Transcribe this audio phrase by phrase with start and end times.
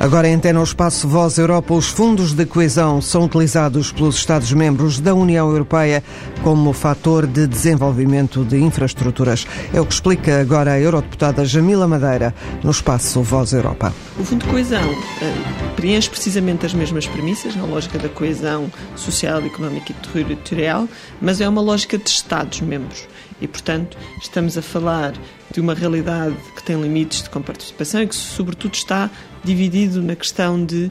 [0.00, 5.00] Agora em Antena o Espaço Voz Europa, os fundos de coesão são utilizados pelos Estados-membros
[5.00, 6.04] da União Europeia
[6.44, 9.44] como fator de desenvolvimento de infraestruturas.
[9.74, 13.92] É o que explica agora a eurodeputada Jamila Madeira no Espaço Voz Europa.
[14.16, 19.40] O Fundo de Coesão uh, preenche precisamente as mesmas premissas na lógica da coesão social,
[19.44, 20.88] económica e territorial,
[21.20, 23.08] mas é uma lógica de Estados-membros.
[23.40, 25.14] E, portanto, estamos a falar
[25.52, 29.10] de uma realidade que tem limites de comparticipação e que, sobretudo, está
[29.44, 30.90] dividido na questão de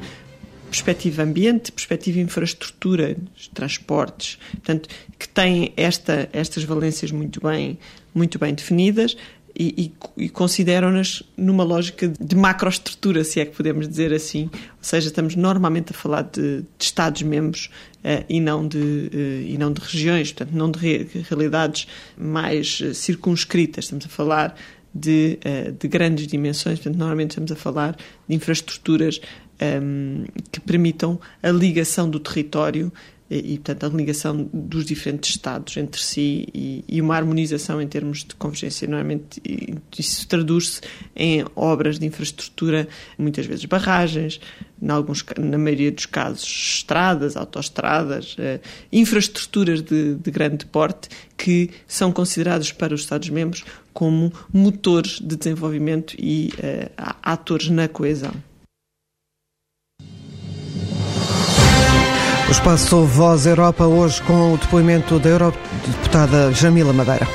[0.70, 3.16] perspectiva ambiente, perspectiva infraestrutura,
[3.53, 7.77] transportes, portanto, que tem esta, estas valências muito bem,
[8.13, 9.16] muito bem definidas
[9.59, 14.49] e, e, e consideram-nas numa lógica de macroestrutura, se é que podemos dizer assim.
[14.53, 17.71] Ou seja, estamos normalmente a falar de, de Estados-membros
[18.03, 22.80] uh, e, não de, uh, e não de regiões, portanto, não de re realidades mais
[22.81, 23.85] uh, circunscritas.
[23.85, 24.55] Estamos a falar
[24.93, 25.38] de,
[25.80, 27.95] de, grandes dimensões, portanto, normalmente estamos a falar
[28.28, 29.22] de infraestruturas
[29.61, 32.91] um, ehm, que permitam a ligação do território
[33.30, 38.23] e, portanto, a ligação dos diferentes Estados entre si e, e uma harmonização em termos
[38.23, 38.88] de convergência.
[38.88, 39.41] Normalmente,
[39.97, 40.80] isso traduz-se
[41.13, 44.39] em obras de infraestrutura, muitas vezes barragens,
[44.88, 48.61] alguns, na maioria dos casos, estradas, autoestradas, eh,
[48.94, 56.16] infraestruturas de, de grande porte que são considerados para os Estados-membros como motores de desenvolvimento
[56.17, 56.89] e eh,
[57.22, 58.33] atores na coesão.
[62.48, 67.28] O espaço Voz Europa hoje com o depoimento da eurodeputada Jamila Madeira.